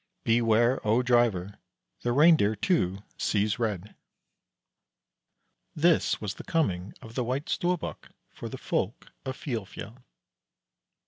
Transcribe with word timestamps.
Beware, 0.23 0.79
O 0.83 1.03
driver! 1.03 1.59
the 2.01 2.11
Reindeer, 2.11 2.55
too, 2.55 3.03
"sees 3.19 3.59
red." 3.59 3.93
This 5.75 6.19
was 6.19 6.33
the 6.33 6.43
coming 6.43 6.95
of 7.03 7.13
the 7.13 7.23
White 7.23 7.45
Storbuk 7.47 8.09
for 8.31 8.49
the 8.49 8.57
folk 8.57 9.11
of 9.25 9.37
Filefjeld. 9.37 10.01